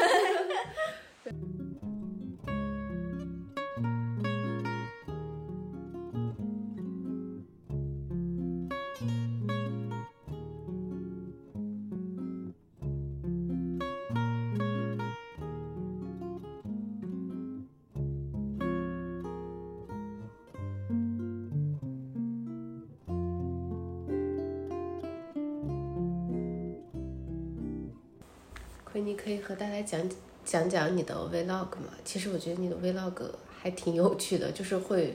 [29.12, 30.00] 你可以和大家讲
[30.46, 31.90] 讲讲你的 vlog 吗？
[32.06, 35.14] 其实我觉得你的 vlog 还挺有趣的，就是会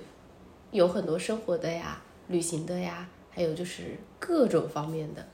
[0.71, 5.27] 有很多生活的呀、旅行的呀，还有就是各种方面的。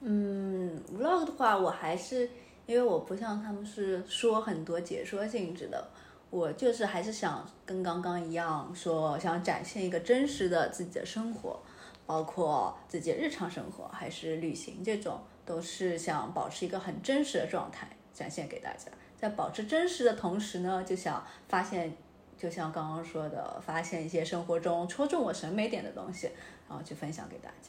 [0.00, 2.30] 嗯，vlog 的话，我还是
[2.64, 5.86] 因为我不像他们是说很多解说性质的，
[6.30, 11.60] 我就是还是想跟刚刚一样，说想展现一个真实的自己的生活，
[12.06, 18.90] 包括自己的日常生活还是旅行这种，都是想保持一个很真实的状态展现给大家。
[19.16, 21.94] 在保持真实的同时呢，就想发现，
[22.38, 26.30] 就像刚刚说的，发现一些生活中戳中我审美点的东西，
[26.68, 27.68] 然后去分享给大家。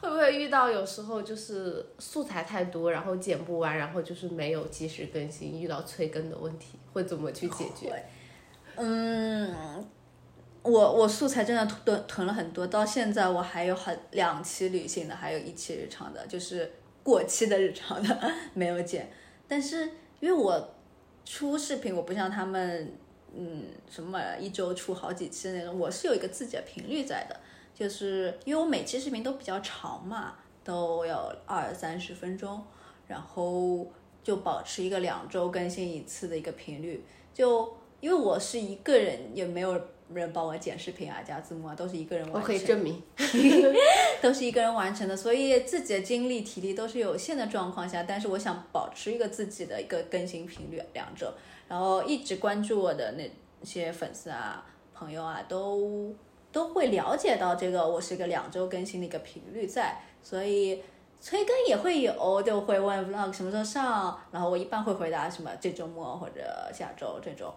[0.00, 8.04] 会不会遇到有时候就是素材太多，然后剪不完，然后就是没有及时更新，遇到催更的问题，会怎么去解决？
[8.76, 9.84] 嗯，
[10.62, 16.70] 我我素材真的囤囤了很多，到现在我还有很两期旅行的，还有一期日常的，就是
[17.02, 19.10] 过期的日常的 没有剪。
[19.48, 19.90] 但是
[20.20, 20.74] 因为我
[21.24, 22.92] 出视频，我不像他们，
[23.34, 27.40] 嗯，什么一周出好几期那种，我是有一个自己的频率在的，
[27.74, 32.62] 就是因为我每期视频都比较长嘛，都有二三十分钟，
[33.06, 33.86] 然后
[34.22, 37.76] 就保持一个两周更新一次的一个频率，就。
[38.00, 39.76] 因为我是一个人，也没有
[40.14, 42.42] 人帮我剪视频啊、加字幕啊，都是一个人完成。
[42.42, 43.02] 我可以证明。
[44.20, 51.32] 都是一个人完成的，所以自己的精力、体力都是有限的状况下，但是我想保持一个自己的一个更新频率两周，
[51.68, 53.30] 然后一直关注我的那
[53.62, 56.12] 些粉丝啊、朋友啊，都
[56.50, 60.82] 都会了解到这个我是一个两周更新的一个频率在，所以
[61.20, 66.42] 催更也会有，就会问 vlog 什么时候上，然后我一般会回答什么这周末或者
[66.74, 67.54] 下周这种，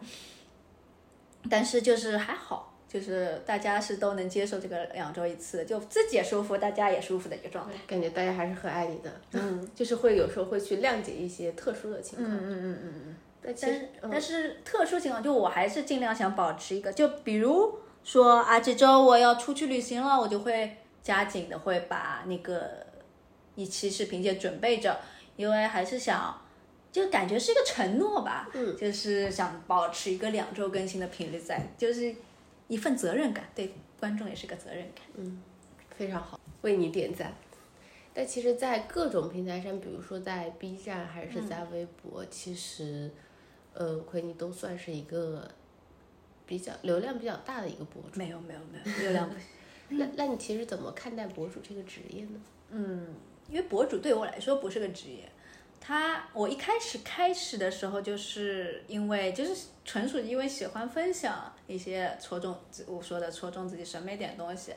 [1.50, 7.74] 但是就是还好，就是大家是都能接受这个两周一次，就自己也舒服，大家也舒服的一个状态。
[7.88, 13.16] 感觉大家还是很爱你的，嗯， 就是会有时候会去谅解一些特殊的情况，嗯嗯嗯嗯嗯。
[13.44, 22.86] 但其实但是、但是特殊情况，就我还是尽量想保持一个，就比如说啊，这周我要出去旅行了，我就会加紧的会把那个
[23.56, 25.00] 一期视频先准备着，
[25.36, 26.40] 因为还是想。
[26.92, 32.14] 就感觉是一个承诺吧，嗯，就是想保持一个两周更新的频率在，就是
[32.68, 35.06] 一份责任感，对观众也是个责任感。
[35.16, 35.42] 嗯
[35.98, 37.32] 非常好，为你点赞。
[38.14, 43.10] 但其实，在各种平台上，比如说在 B 站还是在微博，其实，
[43.74, 45.48] 呃，奎尼都算是一个
[46.46, 48.20] 比较流量比较大的一个博主。
[48.20, 49.48] 没有没有没有，流量不行
[50.00, 52.42] 那那你其实怎么看待博主这个职业呢？
[52.72, 53.16] 嗯，
[53.48, 55.31] 因为博主对我来说不是个职业，
[55.84, 64.72] 他我一开始开始的时候，就是因为就是纯属因为喜欢分享一些戳中自我说的戳中自己审美点东西，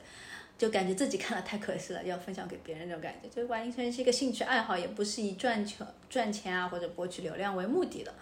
[0.56, 8.12] 就感觉自己看了太可惜了，要分享给别人那种感觉，就完全是一个兴趣爱好，也不是以赚钱赚钱啊或者博取流量为目的的。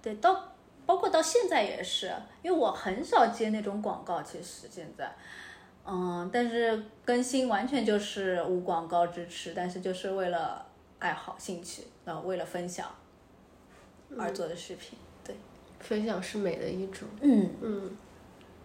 [0.00, 0.52] 对，到
[0.86, 5.12] 包括到现在也是，因为我很少接那种广告，其实现在。
[5.84, 10.64] 嗯，但是更新完全就是无广告支持，但是就是为了
[11.00, 12.86] 爱好、兴趣，然后为了分享
[14.16, 14.96] 而做的视频。
[15.24, 15.34] 对，
[15.80, 17.50] 分享是美的一种，嗯。
[17.60, 17.96] 嗯，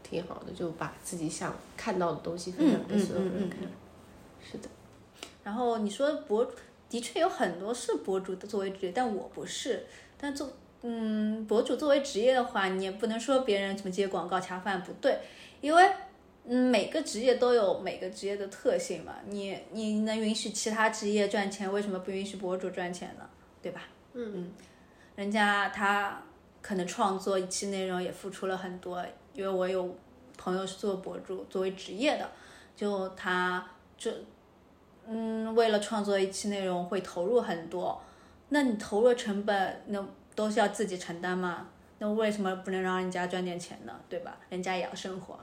[0.04, 3.60] 挺好的，就把自己想看到的东西分享给所有人看。
[4.40, 4.70] 是的，
[5.44, 6.52] 然后你说博主，
[6.88, 9.88] 的确有很多是博主的作为职业，但我不是。
[10.18, 10.52] 但做
[10.84, 15.20] 嗯，博主作为职业的话，你也不能说别人怎么接广告恰饭不对，
[15.62, 15.84] 因为
[16.48, 19.16] 嗯，每个职业都有每个职业的特性嘛。
[19.28, 23.28] 你你能允许其他职业赚钱，为什么不允许博主赚钱呢？
[23.62, 23.82] 对吧？
[24.14, 24.52] 嗯嗯，
[25.16, 26.22] 人家他
[26.62, 29.96] 可能创作一期内容也付出了很多，因为我有
[30.38, 32.30] 朋友是做博主作为职业的，
[32.76, 33.68] 就他
[33.98, 34.14] 这
[35.08, 38.00] 嗯，为了创作一期内容会投入很多，
[38.50, 41.68] 那你投入成本那都是要自己承担嘛？
[41.98, 43.94] 那为什么不能让人家赚点钱呢？
[44.08, 44.38] 对吧？
[44.50, 45.40] 人家也要生活。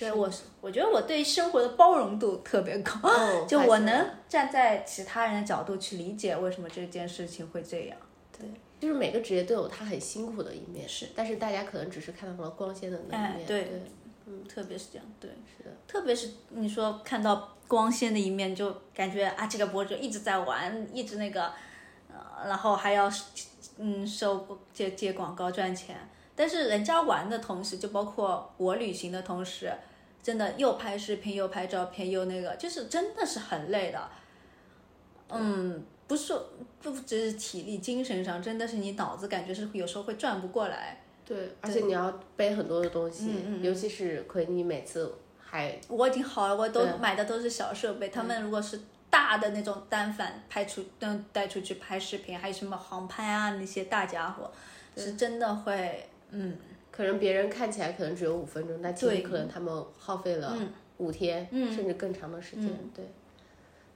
[0.00, 7.96] 对我是，我觉得我对生活的包容度特别高，哦 就我能站在其他人的角度去理解为什么这件事情会这样。
[8.36, 8.48] 对，
[8.80, 13.82] 就是每个职业都有他很辛苦的一面，是，但是大家可能只是看到了光鲜的那一面，哎对对，
[14.24, 21.52] 嗯，特别是这样，对，是的，特别是你说看到光鲜的一面，就感觉啊，这个博主一直在玩，一直那个，
[22.08, 23.12] 呃，然后还要
[23.76, 25.96] 嗯收接接广告赚钱，
[26.40, 29.70] 但是人家玩的同时，就包括我旅行的同时，
[30.22, 34.08] 真的又拍视频又拍照片又那个，就是真的是很累的，
[35.28, 35.84] 嗯。
[36.08, 36.44] 不是说
[36.82, 41.00] 不只是体力，精神上真的是你脑子感觉是有时候会转不过来。
[41.24, 48.08] 对，而且你要背很多的东西，嗯尤其是奎尼每次还我已经好了，我都买的都是小设备。
[48.08, 54.50] 他们如果是大的那种单反拍出，嗯，带出去拍视频，还有什么航拍啊那些大家伙，
[54.96, 56.56] 是真的会，嗯，
[56.90, 60.56] 可能别人看起来可能只有五分钟，但其实可能他们耗费了
[60.98, 62.68] 五天，嗯甚至更长的时间。
[62.94, 63.04] 对。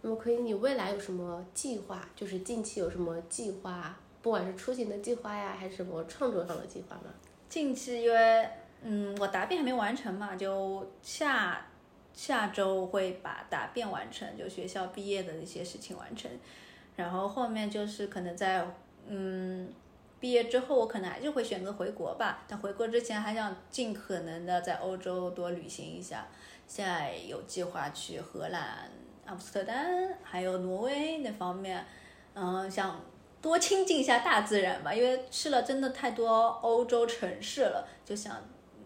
[0.03, 2.07] 那么，可以，你未来有什么计划？
[2.15, 3.99] 就是近期有什么计划？
[4.21, 7.13] 不管是出行的计划呀，还是什么创作上的计划吗？
[7.49, 8.49] 近期因为
[8.83, 11.67] 嗯我答辩还没完成嘛，就下
[12.13, 16.31] 下周会把答辩完成，就学校毕业的那些事情完成，
[16.97, 18.67] 然后后面就是可能在
[19.09, 19.69] 嗯
[20.25, 26.27] 毕业之后，我可能还是会选择回国吧，但回国之前还想尽可能的在欧洲多旅行一下，
[26.67, 28.91] 现在有计划去荷兰、
[29.27, 31.85] 阿姆斯特丹还有挪威那方面，
[32.33, 32.99] 嗯、想
[33.43, 38.83] 多亲近一下大自然吧，因为去了真的太多欧洲城市了，就想嗯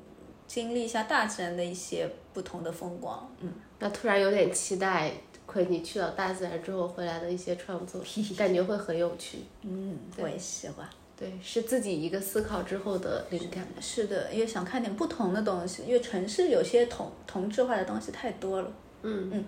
[0.49, 3.32] 经历一下大自然的一些不同的风光。
[3.39, 5.12] 嗯，那突然有点期待
[5.47, 8.03] 亏你去了大自然之后回来的一些创作，
[8.36, 9.45] 感觉会很有趣。
[9.62, 10.84] 嗯，我也喜欢。
[11.18, 13.66] 对，是自己一个思考之后的灵感。
[13.80, 18.72] 是的，因为想看点不同的东西，因为城市有些同同质化的东西太多了。
[19.02, 19.44] 嗯嗯。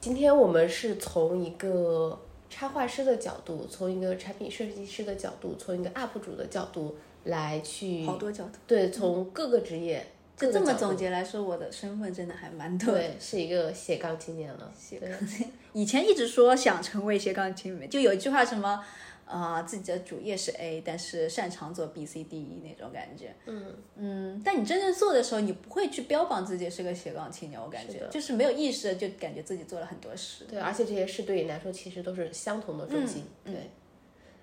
[0.00, 8.58] 今天我们是从一个插画师的角度，从一个产品设计师的角度，从一个 UP 主的角度来去好多角度。
[8.66, 10.04] 对，从各个职业，
[10.36, 12.94] 就这么总结来说，我的身份真的还蛮多。
[12.94, 14.72] 对，是一个斜杠青年了。
[14.76, 18.82] 斜杠青，以前一直说想成为斜杠青年，就有一句话什么，
[19.30, 23.34] 啊、自己的主业是 A，但是擅长做 B、C、D、E 那种感觉。
[23.46, 30.44] 嗯嗯，但你真正做的时候，你不会去标榜自己是个斜杠青年，我感觉就是没有意识的，就感觉自己做了很多事。
[30.44, 33.24] 对，而且这些事对你来说其实都是相同的重心。
[33.44, 33.54] 对。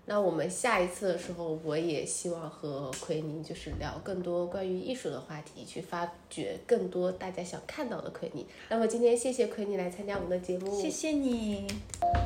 [0.10, 8.48] 那我们下一次的时候，我也希望和奎尼就是聊更多关于艺术的话题，去发掘更多大家想看到的奎尼。
[8.70, 11.68] 那么今天谢谢奎尼来参加我们的节目，谢谢你，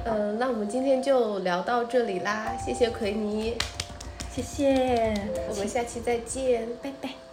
[0.05, 3.55] 嗯，那我们今天就聊到这里啦，谢谢奎尼，
[4.32, 5.15] 谢谢，
[5.49, 7.30] 我们下期再见，拜拜。